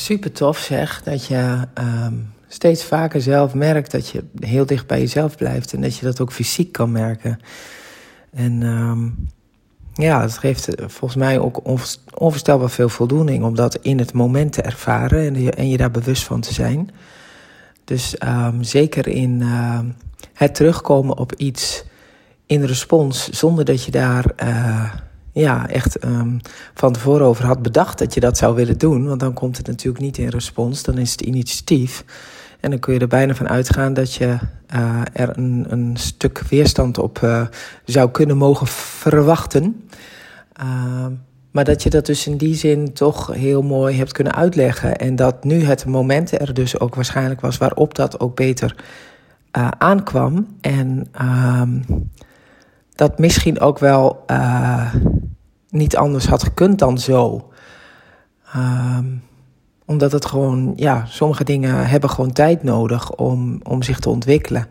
super 0.00 0.32
tof 0.32 0.58
zeg. 0.58 1.02
Dat 1.02 1.26
je 1.26 1.66
ehm, 1.74 2.14
steeds 2.48 2.84
vaker 2.84 3.20
zelf 3.20 3.54
merkt 3.54 3.90
dat 3.90 4.08
je 4.08 4.24
heel 4.38 4.66
dicht 4.66 4.86
bij 4.86 5.00
jezelf 5.00 5.36
blijft. 5.36 5.72
En 5.72 5.80
dat 5.80 5.96
je 5.96 6.04
dat 6.04 6.20
ook 6.20 6.32
fysiek 6.32 6.72
kan 6.72 6.92
merken. 6.92 7.40
En 8.32 8.62
ehm, 8.62 9.08
ja, 10.02 10.20
dat 10.20 10.38
geeft 10.38 10.68
volgens 10.76 11.14
mij 11.14 11.38
ook 11.38 11.60
onvoorstelbaar 11.64 12.70
veel 12.70 12.88
voldoening. 12.88 13.44
Om 13.44 13.54
dat 13.54 13.76
in 13.76 13.98
het 13.98 14.12
moment 14.12 14.52
te 14.52 14.62
ervaren 14.62 15.26
en 15.26 15.42
je, 15.42 15.50
en 15.50 15.68
je 15.68 15.76
daar 15.76 15.90
bewust 15.90 16.24
van 16.24 16.40
te 16.40 16.54
zijn. 16.54 16.90
Dus 17.84 18.16
um, 18.24 18.62
zeker 18.62 19.08
in 19.08 19.42
het 20.32 20.54
terugkomen 20.54 21.18
op 21.18 21.32
iets 21.32 21.84
in 22.46 22.64
respons, 22.64 23.28
zonder 23.28 23.64
dat 23.64 23.84
je 23.84 23.90
daar 23.90 24.24
uh, 24.44 24.94
ja, 25.32 25.68
echt 25.68 26.04
um, 26.04 26.40
van 26.74 26.92
tevoren 26.92 27.26
over 27.26 27.44
had 27.44 27.62
bedacht 27.62 27.98
dat 27.98 28.14
je 28.14 28.20
dat 28.20 28.38
zou 28.38 28.54
willen 28.54 28.78
doen. 28.78 29.06
Want 29.06 29.20
dan 29.20 29.32
komt 29.32 29.56
het 29.56 29.66
natuurlijk 29.66 30.04
niet 30.04 30.18
in 30.18 30.28
respons, 30.28 30.82
dan 30.82 30.98
is 30.98 31.10
het 31.10 31.20
initiatief. 31.20 32.04
En 32.60 32.70
dan 32.70 32.78
kun 32.78 32.94
je 32.94 33.00
er 33.00 33.06
bijna 33.06 33.34
van 33.34 33.48
uitgaan 33.48 33.94
dat 33.94 34.14
je 34.14 34.38
uh, 34.74 35.00
er 35.12 35.38
een, 35.38 35.96
stuk 35.98 36.38
weerstand 36.38 36.98
op 36.98 37.20
uh, 37.24 37.46
zou 37.84 38.10
kunnen 38.10 38.36
mogen 38.36 38.66
verwachten. 38.66 39.88
Uh, 40.62 41.06
maar 41.50 41.64
dat 41.64 41.82
je 41.82 41.90
dat 41.90 42.06
dus 42.06 42.26
in 42.26 42.36
die 42.36 42.54
zin 42.54 42.92
toch 42.92 43.26
heel 43.34 43.62
mooi 43.62 43.96
hebt 43.96 44.12
kunnen 44.12 44.34
uitleggen. 44.34 44.96
En 44.96 45.16
dat 45.16 45.44
nu 45.44 45.64
het 45.64 45.86
moment 45.86 46.40
er 46.40 46.54
dus 46.54 46.80
ook 46.80 46.94
waarschijnlijk 46.94 47.40
was 47.40 47.58
waarop 47.58 47.94
dat 47.94 48.20
ook 48.20 48.36
beter 48.36 48.76
aankwam. 49.78 50.46
En 50.60 51.10
dat 52.94 53.18
misschien 53.18 53.60
ook 53.60 53.78
wel 53.78 54.24
niet 55.70 55.96
anders 55.96 56.26
had 56.26 56.42
gekund 56.42 56.78
dan 56.78 56.98
zo. 56.98 57.50
Um, 58.56 59.22
omdat 59.90 60.12
het 60.12 60.26
gewoon, 60.26 60.72
ja, 60.76 61.04
sommige 61.08 61.44
dingen 61.44 61.88
hebben 61.88 62.10
gewoon 62.10 62.32
tijd 62.32 62.62
nodig 62.62 63.14
om, 63.14 63.60
om 63.62 63.82
zich 63.82 63.98
te 63.98 64.08
ontwikkelen. 64.08 64.66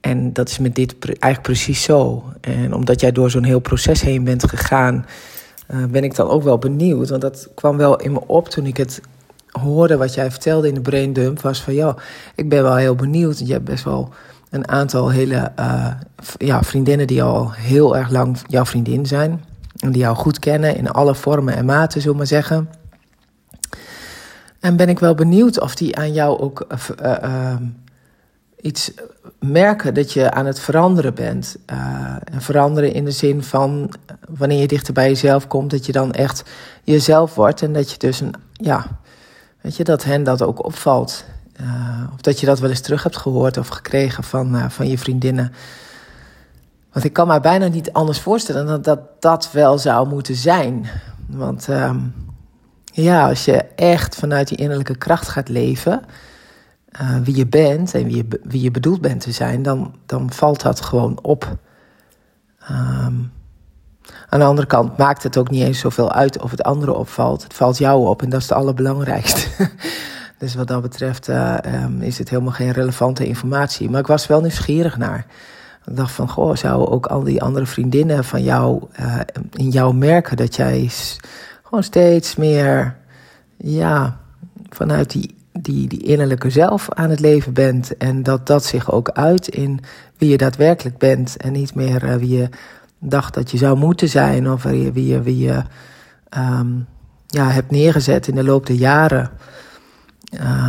En 0.00 0.32
dat 0.32 0.48
is 0.48 0.58
met 0.58 0.74
dit 0.74 0.94
eigenlijk 1.04 1.42
precies 1.42 1.82
zo. 1.82 2.24
En 2.40 2.74
omdat 2.74 3.00
jij 3.00 3.12
door 3.12 3.30
zo'n 3.30 3.44
heel 3.44 3.60
proces 3.60 4.00
heen 4.00 4.24
bent 4.24 4.48
gegaan, 4.48 5.06
uh, 5.70 5.84
ben 5.84 6.04
ik 6.04 6.14
dan 6.14 6.28
ook 6.28 6.42
wel 6.42 6.58
benieuwd. 6.58 7.08
Want 7.08 7.20
dat 7.20 7.48
kwam 7.54 7.76
wel 7.76 7.96
in 7.96 8.12
me 8.12 8.20
op 8.26 8.48
toen 8.48 8.66
ik 8.66 8.76
het 8.76 9.00
hoorde 9.50 9.96
wat 9.96 10.14
jij 10.14 10.30
vertelde 10.30 10.68
in 10.68 10.74
de 10.74 10.80
brain 10.80 11.12
dump. 11.12 11.40
Was 11.40 11.62
van, 11.62 11.74
ja, 11.74 11.96
ik 12.34 12.48
ben 12.48 12.62
wel 12.62 12.76
heel 12.76 12.94
benieuwd. 12.94 13.38
Je 13.38 13.52
hebt 13.52 13.64
best 13.64 13.84
wel 13.84 14.08
een 14.50 14.68
aantal 14.68 15.10
hele 15.10 15.52
uh, 15.58 15.90
ja, 16.36 16.62
vriendinnen 16.62 17.06
die 17.06 17.22
al 17.22 17.52
heel 17.52 17.96
erg 17.96 18.10
lang 18.10 18.38
jouw 18.46 18.64
vriendin 18.64 19.06
zijn. 19.06 19.44
Die 19.92 20.02
jou 20.02 20.16
goed 20.16 20.38
kennen 20.38 20.76
in 20.76 20.90
alle 20.90 21.14
vormen 21.14 21.56
en 21.56 21.64
maten, 21.64 22.00
zullen 22.00 22.10
we 22.10 22.16
maar 22.16 22.26
zeggen. 22.26 22.68
En 24.60 24.76
ben 24.76 24.88
ik 24.88 24.98
wel 24.98 25.14
benieuwd 25.14 25.60
of 25.60 25.74
die 25.74 25.96
aan 25.96 26.12
jou 26.12 26.38
ook 26.40 26.66
uh, 27.02 27.12
uh, 27.22 27.56
iets 28.60 28.92
merken 29.40 29.94
dat 29.94 30.12
je 30.12 30.30
aan 30.30 30.46
het 30.46 30.60
veranderen 30.60 31.14
bent. 31.14 31.56
en 32.24 32.42
veranderen 32.42 32.92
in 32.92 33.04
de 33.04 33.10
zin 33.10 33.42
van 33.42 33.92
wanneer 34.28 34.60
je 34.60 34.66
dichter 34.66 34.94
bij 34.94 35.08
jezelf 35.08 35.46
komt, 35.46 35.70
dat 35.70 35.86
je 35.86 35.92
dan 35.92 36.12
echt 36.12 36.42
jezelf 36.84 37.34
wordt. 37.34 37.62
En 37.62 37.72
dat 37.72 37.90
je 37.90 37.98
dus 37.98 38.20
een, 38.20 38.34
ja, 38.52 38.86
weet 39.60 39.76
je, 39.76 39.84
dat 39.84 40.04
hen 40.04 40.24
dat 40.24 40.42
ook 40.42 40.64
opvalt. 40.64 41.24
Of 42.14 42.20
dat 42.20 42.40
je 42.40 42.46
dat 42.46 42.58
wel 42.58 42.70
eens 42.70 42.80
terug 42.80 43.02
hebt 43.02 43.16
gehoord 43.16 43.56
of 43.56 43.68
gekregen 43.68 44.24
van, 44.24 44.70
van 44.70 44.88
je 44.88 44.98
vriendinnen. 44.98 45.52
Want 46.96 47.08
ik 47.08 47.14
kan 47.14 47.26
me 47.26 47.40
bijna 47.40 47.66
niet 47.66 47.92
anders 47.92 48.20
voorstellen 48.20 48.66
dan 48.66 48.82
dat 48.82 49.00
dat 49.22 49.52
wel 49.52 49.78
zou 49.78 50.08
moeten 50.08 50.34
zijn. 50.34 50.86
Want 51.26 51.68
uh, 51.68 51.94
ja, 52.84 53.28
als 53.28 53.44
je 53.44 53.64
echt 53.74 54.14
vanuit 54.14 54.48
die 54.48 54.58
innerlijke 54.58 54.96
kracht 54.96 55.28
gaat 55.28 55.48
leven, 55.48 56.02
uh, 57.00 57.16
wie 57.22 57.36
je 57.36 57.46
bent 57.46 57.94
en 57.94 58.04
wie 58.04 58.16
je, 58.16 58.40
wie 58.42 58.60
je 58.60 58.70
bedoeld 58.70 59.00
bent 59.00 59.20
te 59.20 59.32
zijn, 59.32 59.62
dan, 59.62 59.94
dan 60.06 60.32
valt 60.32 60.62
dat 60.62 60.80
gewoon 60.80 61.18
op. 61.22 61.56
Um, 62.70 63.32
aan 64.28 64.38
de 64.38 64.44
andere 64.44 64.66
kant 64.66 64.96
maakt 64.96 65.22
het 65.22 65.36
ook 65.36 65.50
niet 65.50 65.62
eens 65.62 65.78
zoveel 65.78 66.12
uit 66.12 66.42
of 66.42 66.50
het 66.50 66.62
andere 66.62 66.92
opvalt. 66.92 67.42
Het 67.42 67.54
valt 67.54 67.78
jou 67.78 68.06
op 68.08 68.22
en 68.22 68.28
dat 68.28 68.40
is 68.40 68.48
het 68.48 68.58
allerbelangrijkste. 68.58 69.48
Dus 70.38 70.54
wat 70.54 70.66
dat 70.66 70.82
betreft 70.82 71.28
uh, 71.28 71.56
um, 71.84 72.00
is 72.00 72.18
het 72.18 72.28
helemaal 72.30 72.52
geen 72.52 72.72
relevante 72.72 73.26
informatie. 73.26 73.90
Maar 73.90 74.00
ik 74.00 74.06
was 74.06 74.26
wel 74.26 74.40
nieuwsgierig 74.40 74.96
naar. 74.96 75.26
Ik 75.86 75.96
dacht 75.96 76.12
van, 76.12 76.28
goh, 76.28 76.56
zou 76.56 76.86
ook 76.86 77.06
al 77.06 77.22
die 77.22 77.42
andere 77.42 77.66
vriendinnen 77.66 78.24
van 78.24 78.42
jou 78.42 78.82
uh, 79.00 79.20
in 79.52 79.70
jou 79.70 79.94
merken 79.94 80.36
dat 80.36 80.56
jij 80.56 80.90
gewoon 81.62 81.82
steeds 81.82 82.36
meer, 82.36 82.96
ja, 83.56 84.20
vanuit 84.68 85.10
die, 85.10 85.34
die, 85.52 85.88
die 85.88 86.02
innerlijke 86.02 86.50
zelf 86.50 86.90
aan 86.90 87.10
het 87.10 87.20
leven 87.20 87.52
bent. 87.52 87.96
En 87.96 88.22
dat 88.22 88.46
dat 88.46 88.64
zich 88.64 88.92
ook 88.92 89.10
uit 89.10 89.48
in 89.48 89.80
wie 90.18 90.28
je 90.28 90.36
daadwerkelijk 90.36 90.98
bent. 90.98 91.36
En 91.36 91.52
niet 91.52 91.74
meer 91.74 92.04
uh, 92.04 92.14
wie 92.14 92.38
je 92.38 92.48
dacht 92.98 93.34
dat 93.34 93.50
je 93.50 93.56
zou 93.56 93.76
moeten 93.76 94.08
zijn. 94.08 94.50
Of 94.50 94.62
wie, 94.62 95.06
je, 95.06 95.22
wie 95.22 95.38
je 95.38 95.62
um, 96.38 96.86
ja, 97.26 97.50
hebt 97.50 97.70
neergezet 97.70 98.28
in 98.28 98.34
de 98.34 98.44
loop 98.44 98.66
der 98.66 98.76
jaren. 98.76 99.30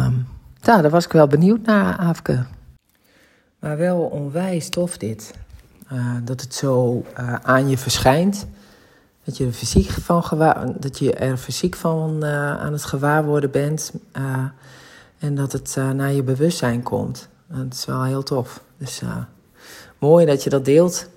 Um, 0.05 0.27
daar 0.61 0.89
was 0.89 1.05
ik 1.05 1.11
wel 1.11 1.27
benieuwd 1.27 1.65
naar, 1.65 1.97
Afke. 1.97 2.45
Maar 3.59 3.77
wel 3.77 3.99
onwijs 3.99 4.69
tof 4.69 4.97
dit. 4.97 5.33
Uh, 5.93 6.15
dat 6.23 6.41
het 6.41 6.53
zo 6.53 7.03
uh, 7.19 7.33
aan 7.33 7.69
je 7.69 7.77
verschijnt. 7.77 8.47
Dat 9.23 9.37
je, 9.37 9.45
er 9.45 9.51
fysiek 9.51 9.89
van 9.89 10.23
gewaar, 10.23 10.79
dat 10.79 10.99
je 10.99 11.13
er 11.13 11.37
fysiek 11.37 11.75
van 11.75 12.19
uh, 12.23 12.57
aan 12.57 12.73
het 12.73 12.83
gewaarworden 12.83 13.51
bent. 13.51 13.93
en 15.19 15.35
dat 15.35 15.51
het 15.51 15.75
naar 15.75 16.11
je 16.11 16.23
bewustzijn 16.23 16.83
komt. 16.83 17.27
Dat 17.47 17.73
is 17.73 17.85
wel 17.85 18.03
heel 18.03 18.23
tof. 18.23 18.61
Dus 18.77 19.01
mooi 19.97 20.25
dat 20.25 20.43
je 20.43 20.49
dat 20.49 20.65
deelt. 20.65 21.07